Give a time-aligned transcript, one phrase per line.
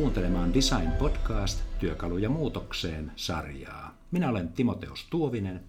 [0.00, 3.94] kuuntelemaan Design Podcast Työkaluja muutokseen sarjaa.
[4.10, 5.60] Minä olen Timoteus Tuovinen.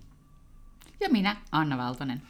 [1.00, 2.22] Ja minä, Anna Valtonen.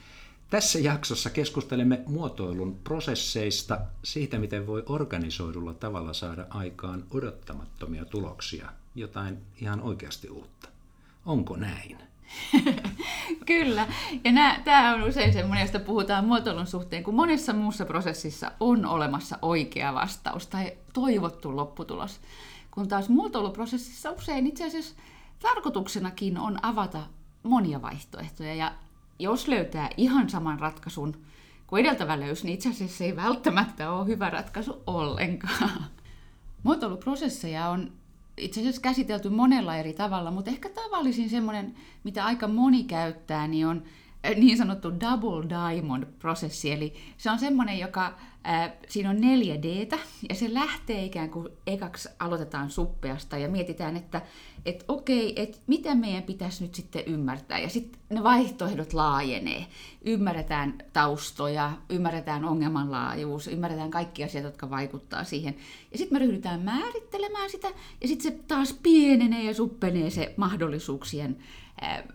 [0.49, 9.37] Tässä jaksossa keskustelemme muotoilun prosesseista, siitä miten voi organisoidulla tavalla saada aikaan odottamattomia tuloksia, jotain
[9.61, 10.69] ihan oikeasti uutta.
[11.25, 11.97] Onko näin?
[13.45, 13.87] Kyllä.
[14.23, 14.31] Ja
[14.63, 19.93] tämä on usein semmoinen, josta puhutaan muotoilun suhteen, kun monessa muussa prosessissa on olemassa oikea
[19.93, 22.19] vastaus tai toivottu lopputulos.
[22.71, 24.95] Kun taas muotoiluprosessissa usein itse asiassa
[25.39, 27.03] tarkoituksenakin on avata
[27.43, 28.55] monia vaihtoehtoja.
[28.55, 28.71] Ja
[29.19, 31.21] jos löytää ihan saman ratkaisun
[31.67, 35.85] kuin edeltävä löys, niin itse asiassa ei välttämättä ole hyvä ratkaisu ollenkaan.
[36.63, 37.91] Muotoiluprosesseja on
[38.41, 43.67] itse asiassa käsitelty monella eri tavalla, mutta ehkä tavallisin semmoinen, mitä aika moni käyttää, niin
[43.67, 43.83] on
[44.25, 48.17] äh, niin sanottu double diamond-prosessi, eli se on semmoinen, joka,
[48.87, 49.87] siinä on neljä d
[50.29, 54.21] ja se lähtee ikään kuin ekaksi aloitetaan suppeasta, ja mietitään, että
[54.65, 59.65] et okei, että mitä meidän pitäisi nyt sitten ymmärtää, ja sitten ne vaihtoehdot laajenee.
[60.05, 65.55] Ymmärretään taustoja, ymmärretään ongelman laajuus, ymmärretään kaikki asiat, jotka vaikuttaa siihen,
[65.91, 67.67] ja sitten me ryhdytään määrittelemään sitä,
[68.01, 71.37] ja sitten se taas pienenee ja suppenee se mahdollisuuksien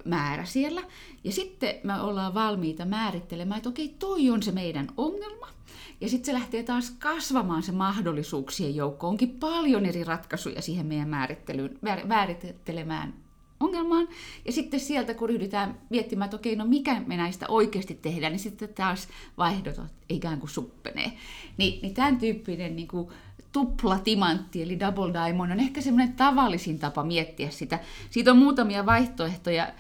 [0.05, 0.83] määrä siellä.
[1.25, 5.56] Ja sitten me ollaan valmiita määrittelemään, että okei, toi on se meidän ongelma.
[6.01, 9.09] Ja sitten se lähtee taas kasvamaan se mahdollisuuksien joukko.
[9.09, 13.26] Onkin paljon eri ratkaisuja siihen meidän määrittelyyn, määrittelemään
[13.61, 14.09] ongelmaan.
[14.45, 18.41] Ja sitten sieltä, kun ryhdytään miettimään, että okei, no mikä me näistä oikeasti tehdään, niin
[18.41, 21.13] sitten taas vaihdot ikään kuin suppenee.
[21.57, 23.09] Ni, niin tämän tyyppinen niin kuin
[23.53, 27.79] tuplatimantti, eli double diamond, on ehkä semmoinen tavallisin tapa miettiä sitä.
[28.11, 29.73] Siitä on muutamia vaihtoehtoja.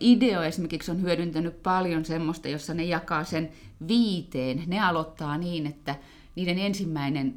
[0.00, 3.48] Ideo esimerkiksi on hyödyntänyt paljon semmoista, jossa ne jakaa sen
[3.88, 4.62] viiteen.
[4.66, 5.96] Ne aloittaa niin, että
[6.34, 7.34] niiden ensimmäinen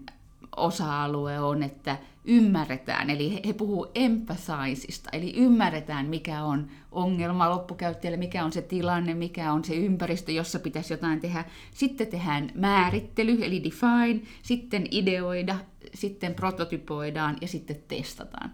[0.58, 8.46] osa-alue on, että ymmärretään, eli he puhuu empathizeista, eli ymmärretään, mikä on ongelma loppukäyttäjälle, mikä
[8.46, 11.46] on se tilanne, mikä on se ympäristö, jossa pitäisi jotain tehdä.
[11.74, 15.56] Sitten tehdään määrittely, eli define, sitten ideoida,
[15.94, 18.52] sitten prototypoidaan ja sitten testataan.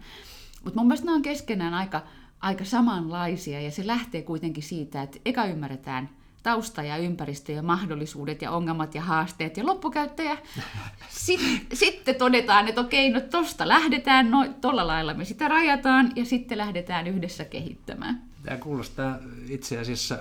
[0.64, 2.02] Mutta mun mielestä nämä on keskenään aika,
[2.40, 6.08] aika samanlaisia, ja se lähtee kuitenkin siitä, että eka ymmärretään–
[6.42, 10.38] tausta ja ympäristö ja mahdollisuudet ja ongelmat ja haasteet ja loppukäyttäjä.
[11.08, 16.24] Sitten, sitten todetaan, että okei, no tosta lähdetään, no tolla lailla me sitä rajataan ja
[16.24, 18.22] sitten lähdetään yhdessä kehittämään.
[18.42, 20.18] Tämä kuulostaa itse asiassa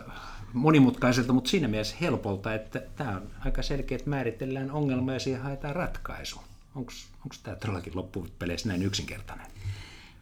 [0.53, 5.41] monimutkaiselta, mutta siinä mielessä helpolta, että tämä on aika selkeä, että määritellään ongelma ja siihen
[5.41, 6.41] haetaan ratkaisu.
[6.75, 6.91] Onko
[7.43, 9.47] tämä todellakin loppupeleissä näin yksinkertainen?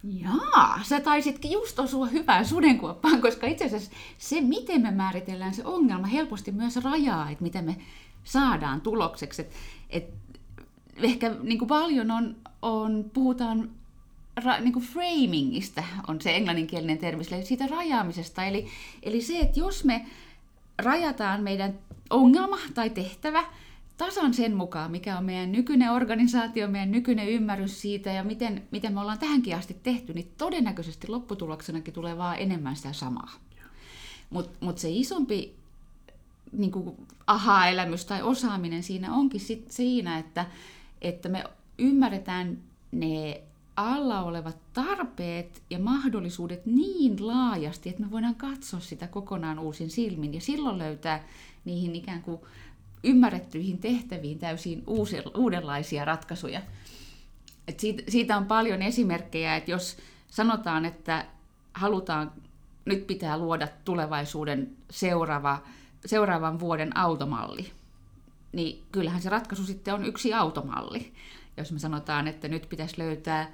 [0.04, 5.64] Jaa, sä taisitkin just osua hyvään sudenkuoppaan, koska itse asiassa se, miten me määritellään se
[5.64, 7.76] ongelma, helposti myös rajaa, että miten me
[8.24, 9.42] saadaan tulokseksi.
[9.42, 9.52] Et,
[9.90, 10.04] et
[11.02, 13.70] ehkä niin kuin paljon on, on, puhutaan
[14.44, 18.44] ra, niin kuin framingista, on se englanninkielinen termi, siitä rajaamisesta.
[18.44, 18.66] Eli,
[19.02, 20.06] eli se, että jos me
[20.78, 21.78] rajataan meidän
[22.10, 23.44] ongelma tai tehtävä,
[24.04, 28.94] tasan sen mukaan, mikä on meidän nykyinen organisaatio, meidän nykyinen ymmärrys siitä ja miten, miten
[28.94, 33.32] me ollaan tähänkin asti tehty, niin todennäköisesti lopputuloksenakin tulee vaan enemmän sitä samaa.
[34.30, 35.54] Mutta mut se isompi
[36.52, 36.72] niin
[37.26, 40.46] aha-elämys tai osaaminen siinä onkin sit siinä, että,
[41.02, 41.44] että me
[41.78, 42.58] ymmärretään
[42.92, 43.42] ne
[43.76, 50.34] alla olevat tarpeet ja mahdollisuudet niin laajasti, että me voidaan katsoa sitä kokonaan uusin silmin
[50.34, 51.24] ja silloin löytää
[51.64, 52.40] niihin ikään kuin
[53.04, 54.84] ymmärrettyihin tehtäviin täysin
[55.36, 56.60] uudenlaisia ratkaisuja.
[57.68, 59.96] Et siitä, siitä on paljon esimerkkejä, että jos
[60.28, 61.26] sanotaan, että
[61.74, 62.32] halutaan,
[62.84, 65.62] nyt pitää luoda tulevaisuuden seuraava,
[66.06, 67.72] seuraavan vuoden automalli,
[68.52, 71.12] niin kyllähän se ratkaisu sitten on yksi automalli.
[71.56, 73.50] Jos me sanotaan, että nyt pitäisi löytää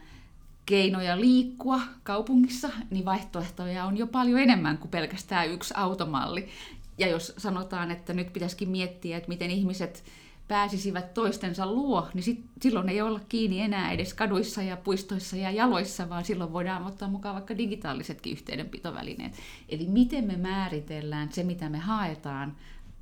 [0.66, 6.48] keinoja liikkua kaupungissa, niin vaihtoehtoja on jo paljon enemmän kuin pelkästään yksi automalli.
[6.98, 10.04] Ja jos sanotaan, että nyt pitäisikin miettiä, että miten ihmiset
[10.48, 15.50] pääsisivät toistensa luo, niin sit, silloin ei olla kiinni enää edes kaduissa ja puistoissa ja
[15.50, 19.32] jaloissa, vaan silloin voidaan ottaa mukaan vaikka digitaalisetkin yhteydenpitovälineet.
[19.68, 22.56] Eli miten me määritellään se, mitä me haetaan,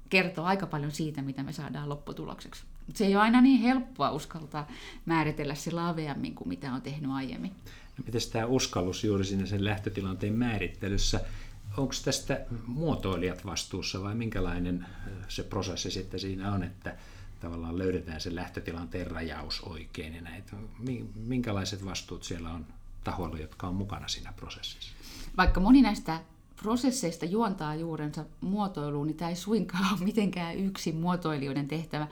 [0.08, 2.64] kertoo aika paljon siitä, mitä me saadaan lopputulokseksi.
[2.94, 4.68] Se ei ole aina niin helppoa uskaltaa
[5.06, 7.50] määritellä se laveammin kuin mitä on tehnyt aiemmin.
[7.98, 11.20] No, miten tämä uskallus juuri sinne sen lähtötilanteen määrittelyssä
[11.76, 14.86] onko tästä muotoilijat vastuussa vai minkälainen
[15.28, 16.96] se prosessi sitten siinä on, että
[17.40, 20.56] tavallaan löydetään se lähtötilanteen rajaus oikein ja näitä.
[21.14, 22.66] Minkälaiset vastuut siellä on
[23.04, 24.92] tahoilla, jotka on mukana siinä prosessissa?
[25.36, 26.20] Vaikka moni näistä
[26.62, 32.08] prosesseista juontaa juurensa muotoiluun, niin tämä ei suinkaan ole mitenkään yksin muotoilijoiden tehtävä.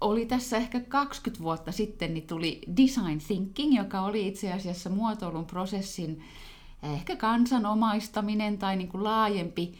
[0.00, 5.46] oli tässä ehkä 20 vuotta sitten, niin tuli design thinking, joka oli itse asiassa muotoilun
[5.46, 6.24] prosessin
[6.82, 9.74] ehkä kansanomaistaminen tai niin kuin laajempi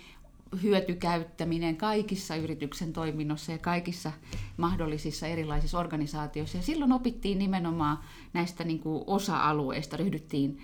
[0.62, 4.12] hyötykäyttäminen kaikissa yrityksen toiminnoissa ja kaikissa
[4.56, 6.58] mahdollisissa erilaisissa organisaatioissa.
[6.58, 7.98] Ja silloin opittiin nimenomaan
[8.32, 10.60] näistä niin kuin osa-alueista, ryhdyttiin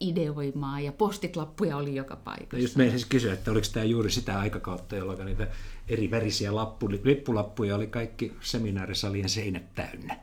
[0.00, 2.62] ideoimaan ja postitlappuja oli joka paikassa.
[2.62, 5.48] Just meidän siis kysyä, että oliko tämä juuri sitä aikakautta, jolloin niitä
[5.88, 10.16] eri värisiä lappu, lippulappuja oli kaikki seminaarisalien seinät täynnä.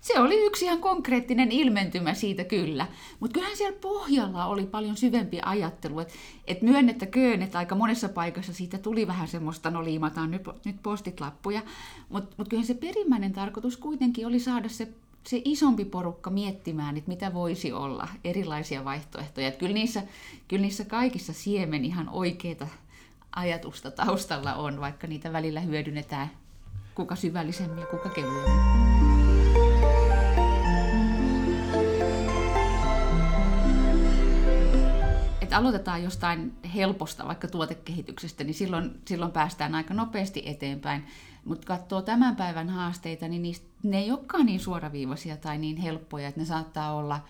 [0.00, 2.86] Se oli yksi ihan konkreettinen ilmentymä siitä kyllä,
[3.20, 6.14] mutta kyllähän siellä pohjalla oli paljon syvempi ajattelu, että
[6.46, 11.62] et myönnettäköön, että aika monessa paikassa siitä tuli vähän semmoista, no liimataan nyt, nyt postitlappuja,
[12.08, 14.88] mutta mut kyllähän se perimmäinen tarkoitus kuitenkin oli saada se
[15.26, 19.48] se isompi porukka miettimään, että mitä voisi olla, erilaisia vaihtoehtoja.
[19.48, 20.02] Että kyllä, niissä,
[20.48, 22.66] kyllä niissä kaikissa siemen ihan oikeita
[23.36, 26.30] ajatusta taustalla on, vaikka niitä välillä hyödynnetään
[26.94, 29.11] kuka syvällisemmin ja kuka kevyemmin.
[35.52, 41.06] Että aloitetaan jostain helposta, vaikka tuotekehityksestä, niin silloin, silloin päästään aika nopeasti eteenpäin.
[41.44, 46.28] Mutta katsoo tämän päivän haasteita, niin niistä, ne ei olekaan niin suoraviivaisia tai niin helppoja,
[46.28, 47.20] että ne saattaa olla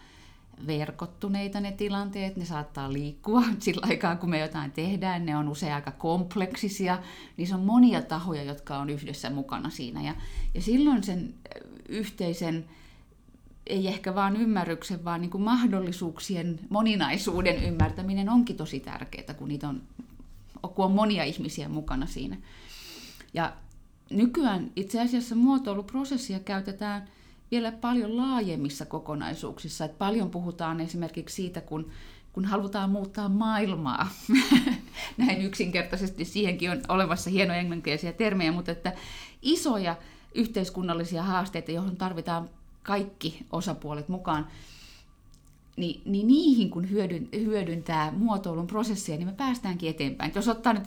[0.66, 5.74] verkottuneita ne tilanteet, ne saattaa liikkua sillä aikaa, kun me jotain tehdään, ne on usein
[5.74, 6.98] aika kompleksisia,
[7.36, 10.02] niissä on monia tahoja, jotka on yhdessä mukana siinä.
[10.02, 10.14] Ja,
[10.54, 11.34] ja silloin sen
[11.88, 12.64] yhteisen
[13.66, 19.68] ei ehkä vaan ymmärryksen, vaan niin kuin mahdollisuuksien moninaisuuden ymmärtäminen onkin tosi tärkeää, kun, niitä
[19.68, 19.82] on,
[20.74, 22.36] kun on monia ihmisiä mukana siinä.
[23.34, 23.52] Ja
[24.10, 27.08] nykyään itse asiassa muotoiluprosessia käytetään
[27.50, 29.84] vielä paljon laajemmissa kokonaisuuksissa.
[29.84, 31.90] Et paljon puhutaan esimerkiksi siitä, kun,
[32.32, 34.08] kun halutaan muuttaa maailmaa.
[35.16, 38.92] Näin yksinkertaisesti siihenkin on olemassa hienoja englanninkielisiä termejä, mutta että
[39.42, 39.96] isoja
[40.34, 42.48] yhteiskunnallisia haasteita, joihin tarvitaan
[42.82, 44.48] kaikki osapuolet mukaan,
[45.76, 50.32] niin, niin niihin kun hyödyn, hyödyntää muotoilun prosessia, niin me päästäänkin eteenpäin.
[50.34, 50.84] Jos ottaa nyt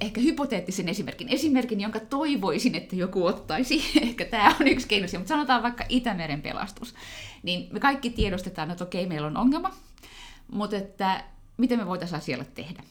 [0.00, 5.28] ehkä hypoteettisen esimerkin, esimerkin, jonka toivoisin, että joku ottaisi, ehkä tämä on yksi keino mutta
[5.28, 6.94] sanotaan vaikka Itämeren pelastus,
[7.42, 9.70] niin me kaikki tiedostetaan, että okei, meillä on ongelma,
[10.52, 11.24] mutta että
[11.56, 12.82] miten me voitaisiin asialle tehdä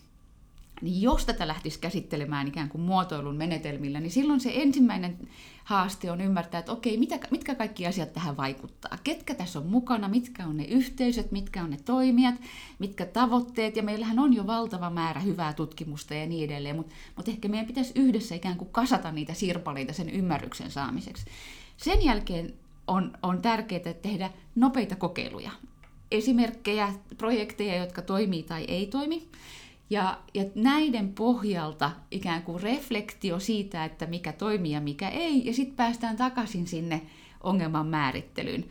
[0.81, 5.17] niin jos tätä lähtisi käsittelemään ikään kuin muotoilun menetelmillä, niin silloin se ensimmäinen
[5.63, 8.97] haaste on ymmärtää, että okei, mitä, mitkä kaikki asiat tähän vaikuttaa.
[9.03, 12.35] Ketkä tässä on mukana, mitkä on ne yhteisöt, mitkä on ne toimijat,
[12.79, 17.27] mitkä tavoitteet, ja meillähän on jo valtava määrä hyvää tutkimusta ja niin edelleen, mutta mut
[17.27, 21.25] ehkä meidän pitäisi yhdessä ikään kuin kasata niitä sirpaleita sen ymmärryksen saamiseksi.
[21.77, 22.53] Sen jälkeen
[22.87, 25.51] on, on tärkeää tehdä nopeita kokeiluja,
[26.11, 29.27] esimerkkejä, projekteja, jotka toimii tai ei toimi,
[29.89, 35.53] ja, ja näiden pohjalta ikään kuin reflektio siitä, että mikä toimii ja mikä ei, ja
[35.53, 37.01] sitten päästään takaisin sinne
[37.43, 38.65] ongelman määrittelyyn.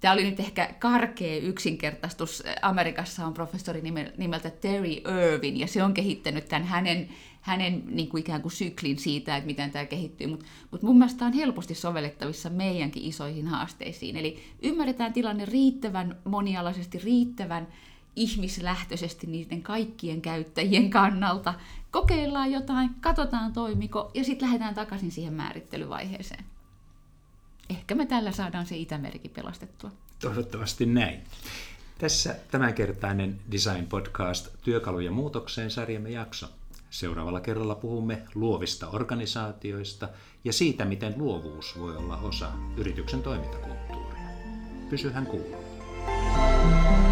[0.00, 2.42] Tämä oli nyt ehkä karkea yksinkertaistus.
[2.62, 3.82] Amerikassa on professori
[4.16, 7.08] nimeltä Terry Irvin, ja se on kehittänyt tämän hänen,
[7.40, 10.26] hänen niin kuin ikään kuin syklin siitä, että miten tämä kehittyy.
[10.26, 14.16] Mutta mut mun mielestä on helposti sovellettavissa meidänkin isoihin haasteisiin.
[14.16, 17.68] Eli ymmärretään tilanne riittävän monialaisesti, riittävän
[18.16, 21.54] ihmislähtöisesti niiden kaikkien käyttäjien kannalta.
[21.90, 26.44] Kokeillaan jotain, katsotaan toimiko ja sitten lähdetään takaisin siihen määrittelyvaiheeseen.
[27.70, 29.90] Ehkä me tällä saadaan se Itämerikin pelastettua.
[30.20, 31.20] Toivottavasti näin.
[31.98, 36.46] Tässä tämänkertainen Design Podcast Työkaluja muutokseen sarjamme jakso.
[36.90, 40.08] Seuraavalla kerralla puhumme luovista organisaatioista
[40.44, 44.22] ja siitä, miten luovuus voi olla osa yrityksen toimintakulttuuria.
[44.90, 47.11] Pysyhän kuulolla.